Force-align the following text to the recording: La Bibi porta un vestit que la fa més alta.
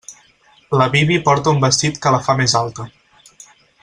La 0.79 0.87
Bibi 0.95 1.17
porta 1.27 1.51
un 1.55 1.61
vestit 1.67 2.01
que 2.05 2.15
la 2.17 2.23
fa 2.29 2.37
més 2.43 2.59
alta. 2.63 2.87